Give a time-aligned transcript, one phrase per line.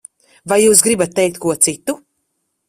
[0.53, 1.97] Vai jūs gribat teikt ko citu?